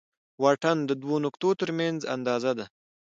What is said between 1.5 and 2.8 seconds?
تر منځ اندازه ده.